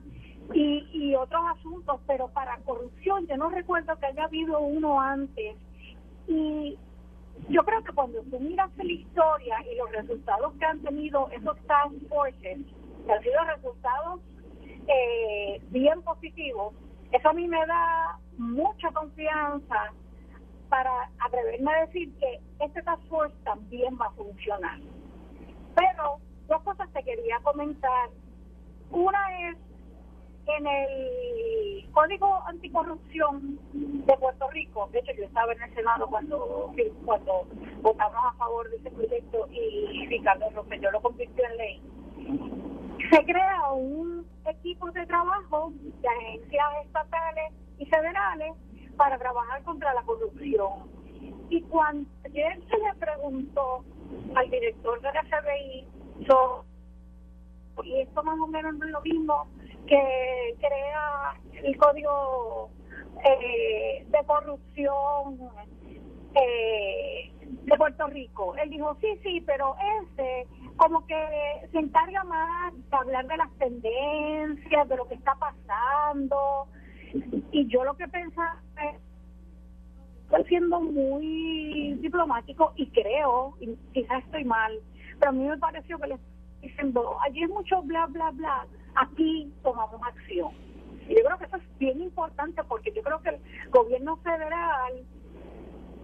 [0.55, 5.57] y, y otros asuntos, pero para corrupción yo no recuerdo que haya habido uno antes.
[6.29, 6.79] Y
[7.49, 11.59] yo creo que cuando tú miras la historia y los resultados que han tenido esos
[11.67, 12.59] task forces,
[13.07, 14.21] que han sido resultados
[14.89, 16.75] eh, bien positivos,
[17.13, 19.93] eso a mí me da mucha confianza
[20.69, 24.81] para atreverme a decir que este task force también va a funcionar.
[25.77, 28.11] Pero dos cosas te quería comentar.
[28.91, 29.57] Una es
[30.47, 36.73] en el Código Anticorrupción de Puerto Rico, de hecho yo estaba en el Senado cuando,
[37.05, 37.47] cuando
[37.83, 41.83] votamos a favor de ese proyecto y Ricardo Rosselló lo convirtió en ley,
[43.11, 48.53] se crea un equipo de trabajo de agencias estatales y federales
[48.97, 50.91] para trabajar contra la corrupción.
[51.51, 53.85] Y cuando ayer se le preguntó
[54.35, 55.87] al director de la FBI
[57.85, 59.47] y esto más o menos es lo mismo
[59.87, 62.71] que crea el código
[63.25, 65.51] eh, de corrupción
[66.35, 68.55] eh, de Puerto Rico.
[68.57, 71.17] Él dijo, sí, sí, pero ese como que
[71.73, 76.67] se encarga más de hablar de las tendencias, de lo que está pasando,
[77.51, 79.01] y yo lo que pensaba es
[80.27, 84.73] estoy siendo muy diplomático y creo, y quizás estoy mal,
[85.19, 86.19] pero a mí me pareció que le
[86.67, 90.53] diciendo, allí es mucho bla, bla, bla, aquí tomamos acción.
[91.09, 95.05] Y yo creo que eso es bien importante porque yo creo que el gobierno federal,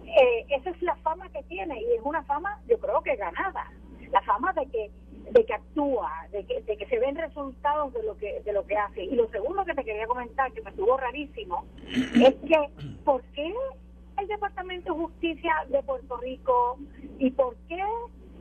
[0.05, 3.71] eh, esa es la fama que tiene y es una fama, yo creo que ganada.
[4.11, 4.91] La fama de que
[5.31, 8.65] de que actúa, de que, de que se ven resultados de lo que de lo
[8.65, 9.03] que hace.
[9.03, 12.69] Y lo segundo que te quería comentar, que me estuvo rarísimo, es que
[13.03, 13.53] ¿por qué
[14.19, 16.77] el Departamento de Justicia de Puerto Rico
[17.19, 17.81] y por qué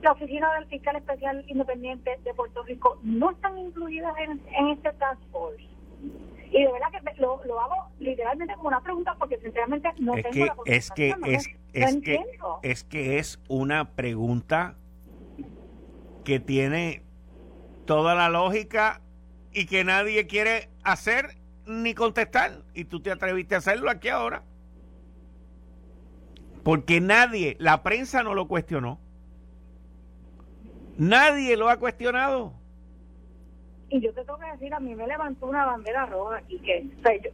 [0.03, 5.21] la Oficina del Fiscal Especial Independiente de Puerto Rico no están incluidas en, este task
[5.31, 5.65] force?
[6.51, 10.33] Y de verdad que lo, hago literalmente como una pregunta porque sinceramente no es tengo
[10.33, 12.21] que, la es que es, es que
[12.62, 14.77] es que es una pregunta
[16.25, 17.03] que tiene
[17.87, 19.01] toda la lógica
[19.53, 21.37] y que nadie quiere hacer
[21.67, 22.62] ni contestar.
[22.75, 24.43] Y tú te atreviste a hacerlo aquí ahora.
[26.62, 29.01] Porque nadie, la prensa no lo cuestionó.
[30.98, 32.52] Nadie lo ha cuestionado.
[33.88, 36.87] Y yo te tengo que decir, a mí me levantó una bandera roja aquí, que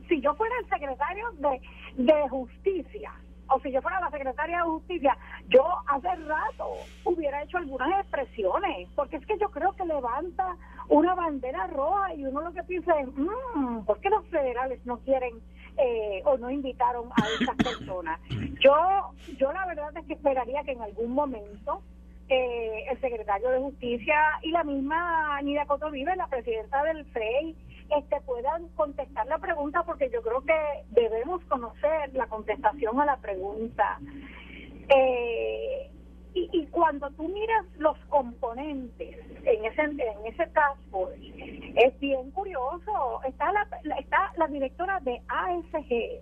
[0.08, 1.60] si yo fuera el secretario de,
[2.02, 3.12] de justicia,
[3.48, 5.16] o si yo fuera la secretaria de justicia,
[5.48, 6.68] yo hace rato
[7.04, 10.56] hubiera hecho algunas expresiones, porque es que yo creo que levanta
[10.88, 14.98] una bandera roja y uno lo que piensa es, mmm, ¿por qué los federales no
[14.98, 15.34] quieren
[15.76, 18.20] eh, o no invitaron a esas personas?
[18.60, 18.74] Yo,
[19.38, 21.82] yo la verdad es que esperaría que en algún momento
[22.28, 27.56] eh, el secretario de Justicia y la misma Nida Cotovive, la presidenta del FREI,
[27.96, 30.54] este, puedan contestar la pregunta porque yo creo que
[30.90, 33.98] debemos conocer la contestación a la pregunta.
[34.88, 35.90] Eh,
[36.34, 41.18] y, cuando tú miras los componentes en ese en ese task force,
[41.74, 43.20] es bien curioso.
[43.26, 43.66] Está la,
[43.98, 46.20] está la directora de ASG,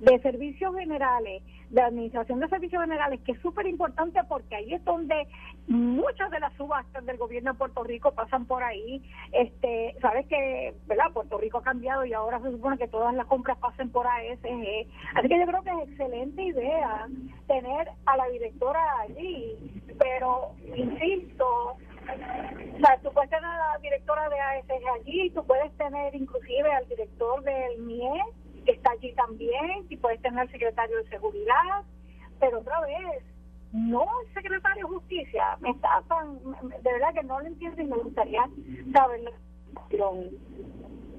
[0.00, 4.84] de servicios generales, de administración de servicios generales, que es súper importante porque ahí es
[4.84, 5.26] donde
[5.66, 9.02] muchas de las subastas del gobierno de Puerto Rico pasan por ahí.
[9.32, 11.12] Este, sabes que, ¿verdad?
[11.12, 14.86] Puerto Rico ha cambiado y ahora se supone que todas las compras pasen por ASG.
[15.14, 17.08] Así que yo creo que es excelente idea
[17.46, 19.56] tener a la directora allí,
[19.98, 25.72] pero insisto, o sea, tú puedes tener a la directora de ASG allí, tú puedes
[25.76, 28.22] tener inclusive al director del MIE,
[28.72, 31.82] está allí también, y puedes tener secretario de Seguridad,
[32.40, 33.24] pero otra vez,
[33.72, 37.86] no el secretario de Justicia, me está tan, de verdad que no lo entiendo y
[37.86, 38.48] me gustaría
[38.92, 39.32] saberlo.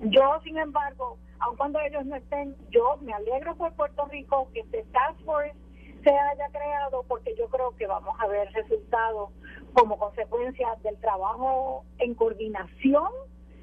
[0.01, 4.61] Yo, sin embargo, aun cuando ellos no estén, yo me alegro por Puerto Rico que
[4.61, 5.55] este Task Force
[6.03, 9.31] se haya creado porque yo creo que vamos a ver resultados
[9.73, 13.09] como consecuencia del trabajo en coordinación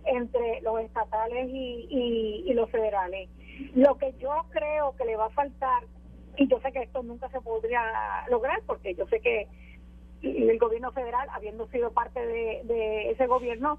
[0.05, 3.31] entre los estatales y, y, los federales.
[3.75, 5.85] Lo que yo creo que le va a faltar,
[6.37, 7.83] y yo sé que esto nunca se podría
[8.31, 9.49] lograr porque yo sé que
[10.23, 13.79] el gobierno federal, habiendo sido parte de, ese gobierno,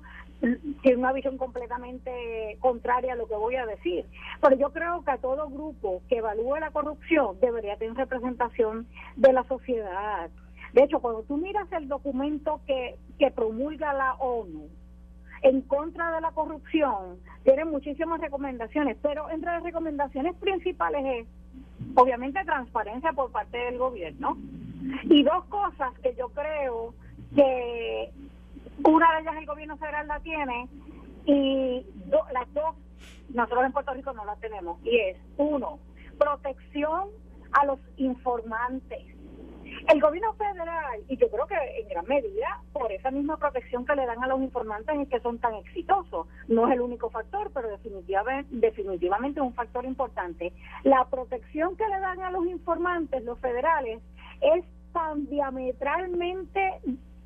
[0.82, 4.06] tiene una visión completamente contraria a lo que voy a decir.
[4.42, 9.32] Pero yo creo que a todo grupo que evalúe la corrupción debería tener representación de
[9.32, 10.30] la sociedad.
[10.74, 12.98] De hecho, cuando tú miras el documento que
[13.32, 14.68] promulga la ONU,
[15.44, 21.28] en contra de la corrupción, tiene muchísimas recomendaciones, pero entre las recomendaciones principales es,
[21.96, 24.38] obviamente, transparencia por parte del gobierno.
[25.04, 26.94] Y dos cosas que yo creo
[27.36, 28.10] que
[28.86, 30.68] una de ellas el gobierno federal la tiene
[31.26, 31.86] y
[32.34, 32.76] las dos
[33.34, 34.80] nosotros en Puerto Rico no la tenemos.
[34.86, 35.80] Y es, uno,
[36.18, 37.10] protección
[37.52, 39.13] a los informantes.
[39.88, 43.96] El gobierno federal, y yo creo que en gran medida por esa misma protección que
[43.96, 46.28] le dan a los informantes es que son tan exitosos.
[46.48, 50.54] No es el único factor, pero definitivamente, definitivamente es un factor importante.
[50.84, 54.02] La protección que le dan a los informantes, los federales,
[54.42, 56.80] es tan diametralmente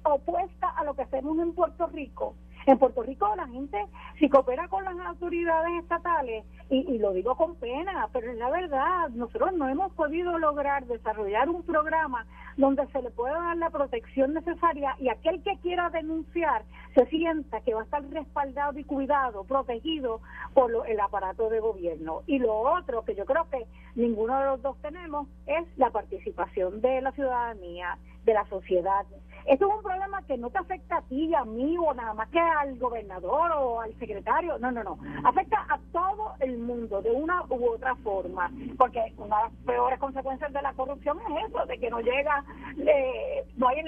[0.03, 2.35] opuesta a lo que hacemos en Puerto Rico.
[2.67, 3.77] En Puerto Rico la gente,
[4.19, 9.07] si coopera con las autoridades estatales, y, lo digo con pena, pero es la verdad,
[9.11, 12.25] nosotros no hemos podido lograr desarrollar un programa
[12.57, 17.61] donde se le pueda dar la protección necesaria y aquel que quiera denunciar se sienta
[17.61, 20.19] que va a estar respaldado y cuidado, protegido
[20.53, 22.23] por el aparato de gobierno.
[22.27, 26.81] Y lo otro que yo creo que ninguno de los dos tenemos es la participación
[26.81, 29.05] de la ciudadanía, de la sociedad.
[29.47, 32.13] Esto es un problema que no te afecta a ti y a mí o nada
[32.13, 37.01] más que al gobernador o al secretario, no, no, no, afecta a todo el mundo
[37.01, 41.47] de una u otra forma, porque una de las peores consecuencias de la corrupción es
[41.47, 42.43] eso, de que no llega,
[42.77, 43.83] eh, no hay,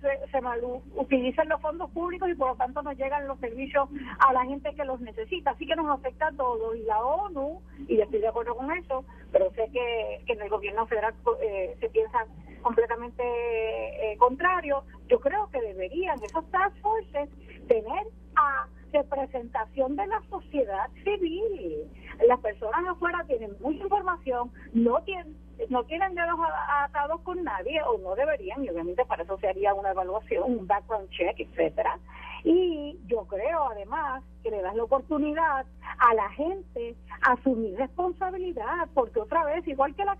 [0.00, 0.60] se, se mal
[0.96, 3.90] utilizan los fondos públicos y por lo tanto no llegan los servicios
[4.20, 7.60] a la gente que los necesita, así que nos afecta a todos y la ONU,
[7.88, 11.12] y yo estoy de acuerdo con eso, pero sé que, que en el gobierno federal
[11.42, 12.24] eh, se piensa
[12.64, 17.28] completamente eh, contrario, yo creo que deberían esos task forces
[17.68, 21.90] tener a representación de la sociedad civil.
[22.26, 25.36] Las personas afuera tienen mucha información, no tienen
[25.68, 26.38] no tienen dedos
[26.84, 30.66] atados con nadie o no deberían y obviamente para eso se haría una evaluación, un
[30.66, 31.96] background check, etcétera.
[32.44, 35.64] Y yo creo además que le das la oportunidad
[35.98, 40.16] a la gente a asumir responsabilidad, porque otra vez, igual que la,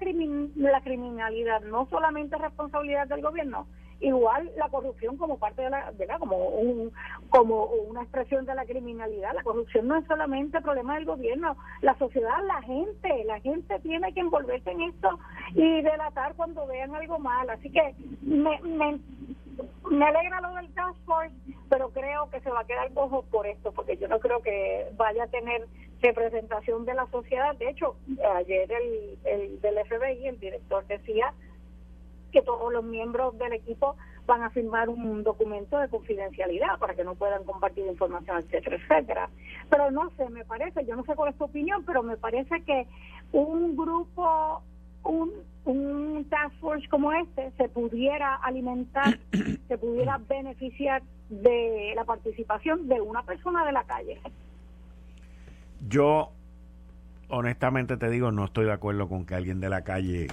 [0.57, 3.67] la criminalidad, no solamente es responsabilidad del gobierno,
[4.01, 6.19] igual la corrupción como parte de la, ¿verdad?
[6.19, 6.93] como un,
[7.31, 11.97] como una expresión de la criminalidad, la corrupción no es solamente problema del gobierno, la
[11.99, 15.19] sociedad, la gente, la gente tiene que envolverse en esto
[15.55, 18.99] y delatar cuando vean algo mal, así que me, me,
[19.91, 21.35] me alegra lo del Task Force,
[21.69, 24.89] pero creo que se va a quedar cojo por esto, porque yo no creo que
[24.97, 25.67] vaya a tener
[26.01, 27.55] representación de la sociedad.
[27.57, 27.97] De hecho,
[28.37, 31.33] ayer el, el del FBI, el director decía
[32.33, 37.05] que todos los miembros del equipo van a firmar un documento de confidencialidad para que
[37.05, 39.31] no puedan compartir información, etcétera, etcétera.
[39.71, 42.63] Pero no sé, me parece, yo no sé cuál es tu opinión, pero me parece
[42.63, 42.87] que
[43.33, 44.63] un grupo,
[45.05, 45.31] un,
[45.65, 49.19] un task force como este se pudiera alimentar,
[49.69, 54.21] se pudiera beneficiar de la participación de una persona de la calle.
[55.89, 56.31] Yo,
[57.29, 60.29] honestamente te digo, no estoy de acuerdo con que alguien de la calle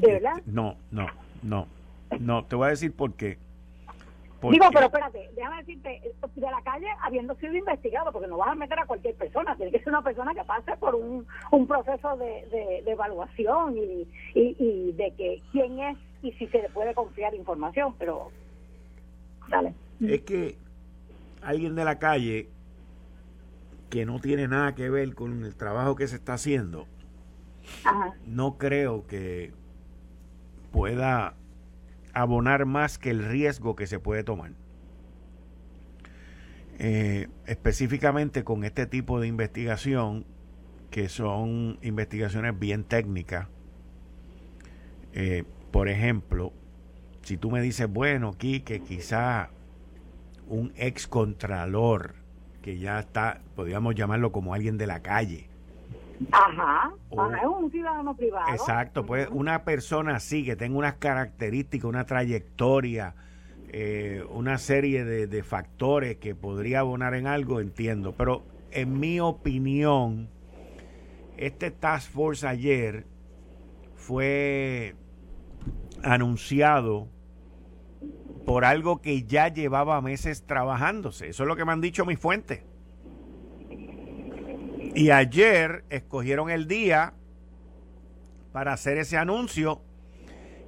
[0.00, 0.42] ¿De verdad?
[0.46, 1.06] No, no,
[1.42, 1.66] no.
[2.18, 3.38] No, te voy a decir por qué.
[4.42, 6.00] Digo, pero espérate, déjame decirte,
[6.34, 9.70] de la calle habiendo sido investigado, porque no vas a meter a cualquier persona, tiene
[9.70, 14.56] que ser una persona que pase por un, un proceso de, de, evaluación y, y,
[14.58, 18.30] y, de que quién es y si se le puede confiar información, pero
[19.48, 19.74] dale.
[20.00, 20.56] Es que
[21.42, 22.48] alguien de la calle
[23.90, 26.86] que no tiene nada que ver con el trabajo que se está haciendo,
[28.26, 29.52] no creo que
[30.72, 31.34] pueda
[32.14, 34.52] abonar más que el riesgo que se puede tomar.
[36.78, 40.24] Eh, específicamente con este tipo de investigación,
[40.90, 43.48] que son investigaciones bien técnicas.
[45.12, 46.52] Eh, por ejemplo,
[47.22, 49.50] si tú me dices, bueno, que quizá
[50.48, 52.14] un ex contralor
[52.62, 55.49] que ya está, podríamos llamarlo como alguien de la calle.
[56.32, 58.52] Ajá, es un ciudadano privado.
[58.52, 63.14] Exacto, pues una persona así que tenga unas características, una trayectoria,
[63.68, 68.12] eh, una serie de, de factores que podría abonar en algo, entiendo.
[68.12, 70.28] Pero en mi opinión,
[71.36, 73.06] este Task Force ayer
[73.94, 74.94] fue
[76.02, 77.08] anunciado
[78.44, 81.28] por algo que ya llevaba meses trabajándose.
[81.28, 82.62] Eso es lo que me han dicho mis fuentes.
[84.94, 87.14] Y ayer escogieron el día
[88.52, 89.82] para hacer ese anuncio.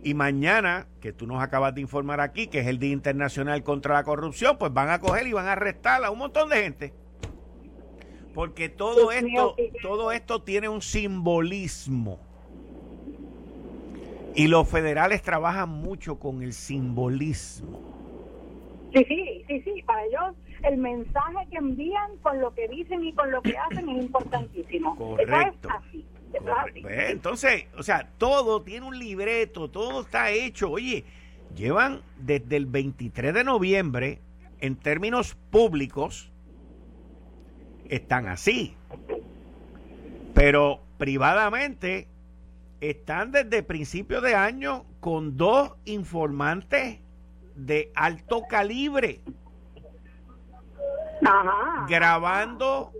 [0.05, 3.95] Y mañana, que tú nos acabas de informar aquí, que es el Día Internacional contra
[3.95, 6.93] la Corrupción, pues van a coger y van a arrestar a un montón de gente.
[8.35, 12.19] Porque todo esto, todo esto tiene un simbolismo.
[14.35, 17.81] Y los federales trabajan mucho con el simbolismo.
[18.93, 19.83] Sí, sí, sí, sí.
[19.83, 23.89] Para ellos el mensaje que envían con lo que dicen y con lo que hacen
[23.89, 24.97] es importantísimo.
[24.97, 25.69] Correcto.
[26.89, 30.71] Entonces, o sea, todo tiene un libreto, todo está hecho.
[30.71, 31.05] Oye,
[31.55, 34.21] llevan desde el 23 de noviembre,
[34.61, 36.33] en términos públicos,
[37.89, 38.75] están así.
[40.35, 42.09] Pero privadamente
[42.81, 47.01] están desde principios de año con dos informantes
[47.55, 49.21] de alto calibre.
[51.89, 52.93] Grabando,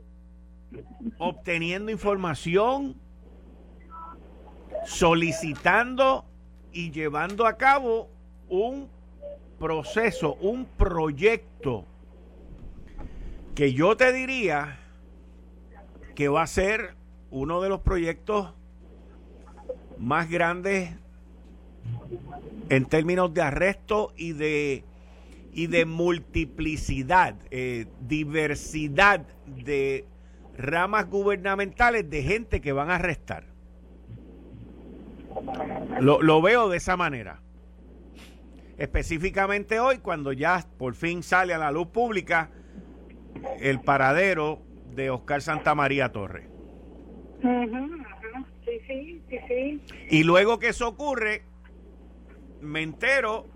[1.19, 2.97] obteniendo información,
[4.85, 6.25] solicitando
[6.73, 8.09] y llevando a cabo
[8.49, 8.89] un
[9.59, 11.85] proceso, un proyecto
[13.55, 14.79] que yo te diría
[16.15, 16.95] que va a ser
[17.31, 18.53] uno de los proyectos
[19.99, 20.91] más grandes
[22.69, 24.85] en términos de arresto y de
[25.53, 30.07] y de multiplicidad, eh, diversidad de
[30.57, 33.45] ramas gubernamentales de gente que van a arrestar.
[36.01, 37.41] Lo, lo veo de esa manera.
[38.79, 42.51] Específicamente hoy, cuando ya por fin sale a la luz pública
[43.61, 44.63] el paradero
[44.95, 46.49] de Oscar Santamaría Torres.
[48.65, 49.83] Sí, sí, sí, sí.
[50.11, 51.43] Y luego que eso ocurre,
[52.61, 53.47] me entero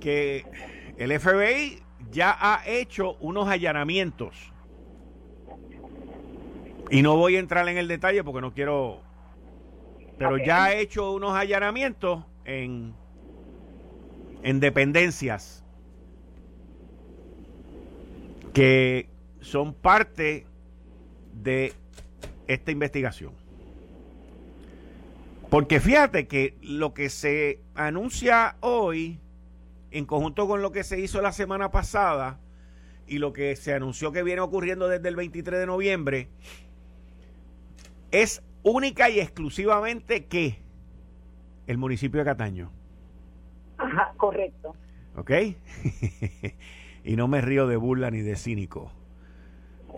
[0.00, 0.44] que
[0.98, 4.52] el FBI ya ha hecho unos allanamientos.
[6.90, 9.02] Y no voy a entrar en el detalle porque no quiero...
[10.18, 12.94] Pero ya ha hecho unos allanamientos en,
[14.42, 15.62] en dependencias
[18.54, 20.46] que son parte
[21.34, 21.74] de
[22.46, 23.32] esta investigación.
[25.50, 29.20] Porque fíjate que lo que se anuncia hoy,
[29.90, 32.38] en conjunto con lo que se hizo la semana pasada
[33.06, 36.28] y lo que se anunció que viene ocurriendo desde el 23 de noviembre,
[38.10, 40.58] es única y exclusivamente que
[41.66, 42.70] el municipio de Cataño.
[43.78, 44.74] Ajá, correcto.
[45.16, 45.30] ¿Ok?
[47.04, 48.90] y no me río de burla ni de cínico.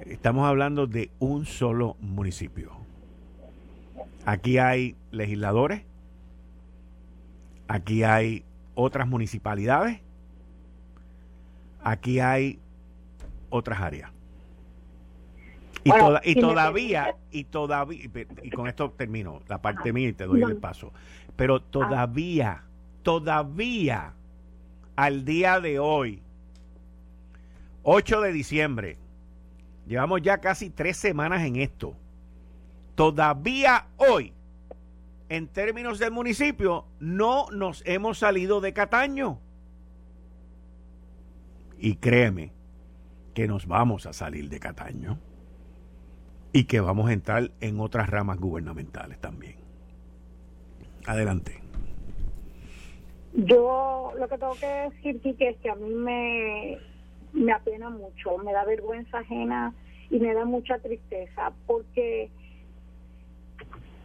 [0.07, 2.73] Estamos hablando de un solo municipio.
[4.25, 5.83] Aquí hay legisladores,
[7.67, 8.45] aquí hay
[8.81, 10.01] otras municipalidades,
[11.83, 12.61] aquí hay
[13.51, 14.13] otras áreas.
[15.83, 15.91] Y,
[16.23, 18.09] y todavía, y todavía,
[18.43, 20.93] y con esto termino la parte mía y te doy el paso,
[21.35, 22.63] pero todavía,
[23.03, 24.15] todavía,
[24.95, 26.23] al día de hoy,
[27.83, 28.97] 8 de diciembre.
[29.89, 31.97] Llevamos ya casi tres semanas en esto.
[32.95, 34.35] Todavía hoy,
[35.29, 39.41] en términos del municipio, no nos hemos salido de Cataño.
[41.79, 42.53] Y créeme
[43.35, 45.19] que nos vamos a salir de Cataño
[46.53, 49.57] y que vamos a entrar en otras ramas gubernamentales también.
[51.07, 51.61] Adelante.
[53.35, 56.79] Yo lo que tengo que decir, Kike, es que a mí me,
[57.33, 59.75] me apena mucho, me da vergüenza ajena
[60.11, 62.31] y me da mucha tristeza, porque eh,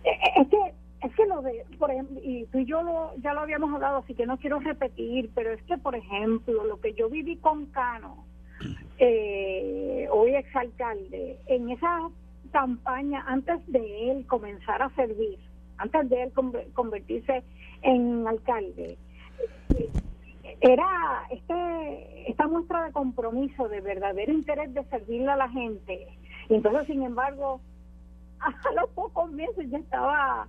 [0.04, 0.74] eh, es que
[1.04, 3.98] es que lo de, por ejemplo, y tú y yo lo, ya lo habíamos hablado,
[3.98, 7.66] así que no quiero repetir, pero es que, por ejemplo, lo que yo viví con
[7.68, 8.26] Cano,
[8.98, 12.10] eh, hoy exalcalde, en esa
[12.52, 15.38] campaña, antes de él comenzar a servir,
[15.78, 16.32] antes de él
[16.74, 17.44] convertirse
[17.82, 18.98] en alcalde,
[20.62, 26.08] era este esta muestra de compromiso, de verdadero interés de servirle a la gente.
[26.48, 27.60] Y entonces, sin embargo,
[28.70, 30.48] a los pocos meses ya estaba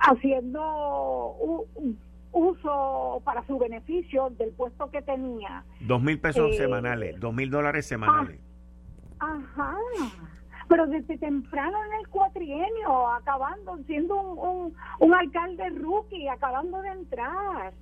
[0.00, 1.36] haciendo
[1.76, 1.98] un,
[2.32, 5.64] uso para su beneficio del puesto que tenía.
[5.80, 8.40] Dos mil pesos eh, semanales, dos mil dólares semanales.
[9.18, 9.76] Ah, ajá.
[10.68, 17.72] Pero desde temprano en el cuatrienio, acabando siendo un, un, alcalde rookie, acabando de entrar.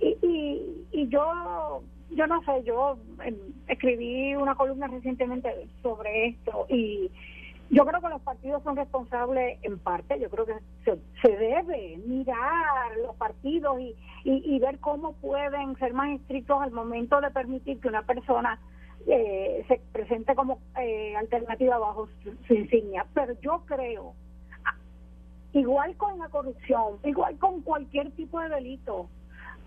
[0.00, 3.36] Y, y, y yo, yo no sé, yo em,
[3.68, 7.10] escribí una columna recientemente sobre esto y
[7.74, 10.54] yo creo que los partidos son responsables en parte, yo creo que
[10.84, 17.20] se, debe mirar los partidos y, y, ver cómo pueden ser más estrictos al momento
[17.20, 18.60] de permitir que una persona
[19.06, 22.08] eh, se presente como eh, alternativa bajo
[22.46, 23.06] su, insignia.
[23.12, 24.14] Pero yo creo,
[25.52, 29.08] igual con la corrupción, igual con cualquier tipo de delito,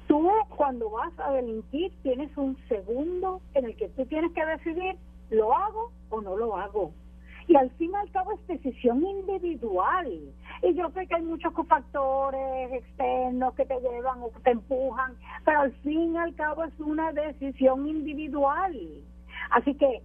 [0.07, 4.95] tú cuando vas a delinquir tienes un segundo en el que tú tienes que decidir,
[5.29, 6.93] ¿lo hago o no lo hago?
[7.47, 10.07] Y al fin y al cabo es decisión individual.
[10.61, 15.61] Y yo sé que hay muchos factores externos que te llevan o te empujan, pero
[15.61, 18.75] al fin y al cabo es una decisión individual.
[19.51, 20.01] Así que,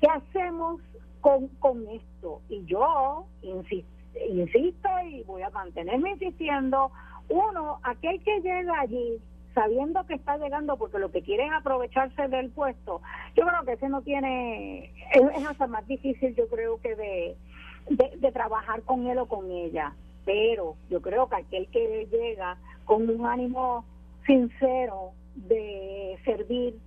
[0.00, 0.80] ¿qué hacemos
[1.22, 2.42] con, con esto?
[2.50, 3.90] Y yo insisto,
[4.30, 6.90] insisto y voy a mantenerme insistiendo,
[7.30, 9.20] uno, aquel que llega allí
[9.56, 13.00] sabiendo que está llegando porque lo que quiere es aprovecharse del puesto,
[13.34, 17.36] yo creo que ese no tiene, es, hasta más difícil yo creo que de,
[18.20, 19.94] de, trabajar con él o con ella,
[20.26, 23.86] pero yo creo que aquel que llega con un ánimo
[24.26, 26.78] sincero de servir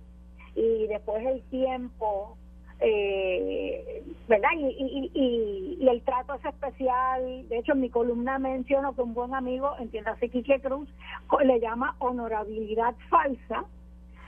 [0.54, 2.36] y después el tiempo
[2.80, 4.50] eh, ¿verdad?
[4.56, 7.48] Y, y, y, el trato es especial.
[7.48, 10.88] De hecho, en mi columna menciono que un buen amigo, entiéndase Quique Cruz,
[11.44, 13.64] le llama honorabilidad falsa.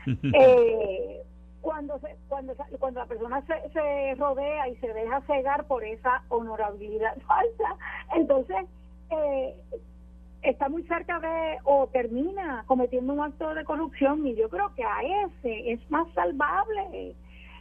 [0.07, 1.23] eh,
[1.61, 6.23] cuando se, cuando cuando la persona se, se rodea y se deja cegar por esa
[6.29, 7.77] honorabilidad falsa,
[8.17, 8.67] entonces
[9.11, 9.55] eh,
[10.43, 14.83] está muy cerca de o termina cometiendo un acto de corrupción y yo creo que
[14.83, 17.15] a ese es más salvable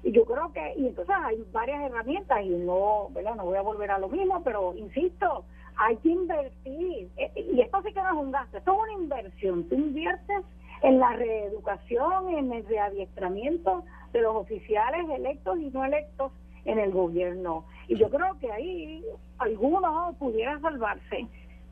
[0.04, 3.36] y yo creo que, y entonces hay varias herramientas y no, ¿verdad?
[3.36, 5.46] No voy a volver a lo mismo, pero insisto,
[5.76, 7.10] hay que invertir.
[7.18, 9.70] Eh, y esto sí que no es un gasto, esto es una inversión.
[9.70, 10.44] Tú inviertes
[10.82, 13.84] en la reeducación, en el readiestramiento
[14.14, 16.32] de los oficiales electos y no electos
[16.66, 17.66] en el gobierno.
[17.88, 19.06] Y yo creo que ahí
[19.38, 21.28] algunos pudieran salvarse.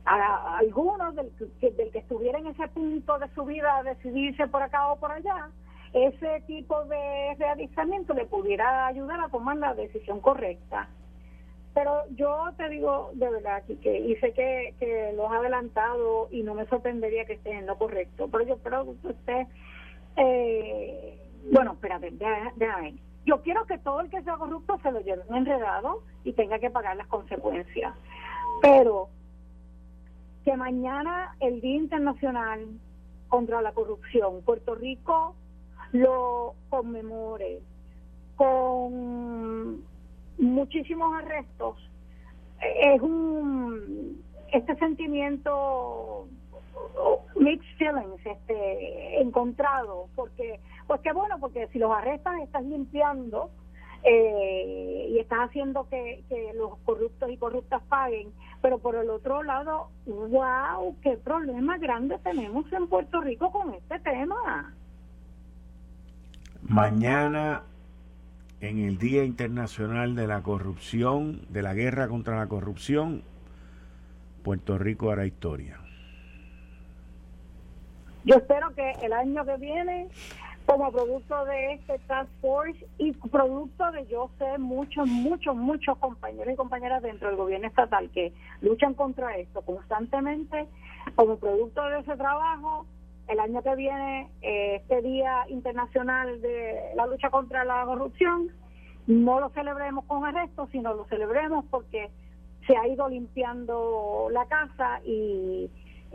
[0.06, 4.92] A, algunos del, del que estuviera en ese punto de su vida decidirse por acá
[4.92, 5.50] o por allá,
[5.94, 10.88] ese tipo de readiestramiento le pudiera ayudar a tomar la decisión correcta.
[11.74, 16.44] Pero yo te digo de verdad, que y sé que, que lo has adelantado y
[16.44, 19.48] no me sorprendería que esté en lo correcto, pero yo espero que usted,
[20.18, 21.18] eh,
[21.52, 22.12] bueno, espérate,
[22.56, 22.96] déjame.
[23.26, 26.72] Yo quiero que todo el que sea corrupto se lo lleve enredado y tenga que
[26.72, 27.94] pagar las consecuencias.
[28.62, 29.10] Pero
[30.44, 32.66] que mañana el Día Internacional
[33.28, 35.36] contra la Corrupción, Puerto Rico
[35.92, 37.60] lo conmemore
[38.36, 39.84] con
[40.38, 41.78] muchísimos arrestos.
[42.62, 44.22] Es un
[44.52, 46.28] este sentimiento
[47.36, 53.52] mixed feelings este encontrado porque pues qué bueno porque si los arrestas estás limpiando
[54.04, 58.32] eh, y estás haciendo que, que los corruptos y corruptas paguen.
[58.62, 64.00] Pero por el otro lado wow qué problema grande tenemos en Puerto Rico con este
[64.00, 64.74] tema
[66.70, 67.64] Mañana,
[68.62, 73.24] en el Día Internacional de la Corrupción, de la Guerra contra la Corrupción,
[74.44, 75.80] Puerto Rico hará historia.
[78.24, 80.10] Yo espero que el año que viene,
[80.68, 86.54] como producto de este Task Force y producto de yo sé muchos, muchos, muchos compañeros
[86.54, 90.68] y compañeras dentro del gobierno estatal que luchan contra esto constantemente,
[91.16, 92.86] como producto de ese trabajo,
[93.30, 98.50] el año que viene, eh, este Día Internacional de la Lucha contra la Corrupción,
[99.08, 102.10] no lo celebremos con arrestos, sino lo celebremos porque
[102.66, 105.70] se ha ido limpiando la casa y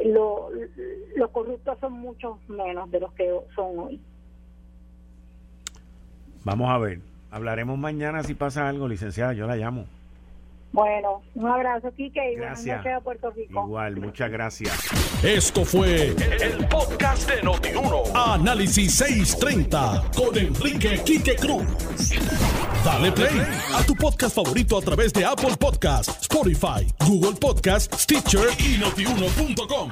[0.05, 4.01] los corruptos son muchos menos de los que son hoy.
[6.45, 6.99] Vamos a ver,
[7.31, 9.87] hablaremos mañana si pasa algo, licenciada, yo la llamo.
[10.75, 12.83] Bueno, un abrazo, Kike, y gracias.
[12.83, 13.65] buenas a Puerto Rico.
[13.65, 14.77] Igual, muchas gracias.
[15.23, 18.03] Esto fue el, podcast de Notiuno.
[18.13, 21.65] Análisis 630 con Enrique Quique Cruz.
[22.85, 23.41] Dale play
[23.73, 29.91] a tu podcast favorito a través de Apple Podcasts, Spotify, Google Podcasts, Stitcher y notiuno.com.